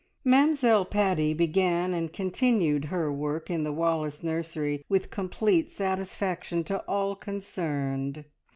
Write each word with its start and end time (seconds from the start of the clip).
Mamzelle 0.25 0.85
Paddy 0.85 1.31
began 1.35 1.93
and 1.93 2.11
continued 2.11 2.85
her 2.85 3.13
work 3.13 3.51
in 3.51 3.63
the 3.63 3.71
Wallace 3.71 4.23
nursery 4.23 4.83
with 4.89 5.11
complete 5.11 5.71
satisfaction 5.71 6.63
to 6.63 6.79
all 6.87 7.15
concerned. 7.15 8.25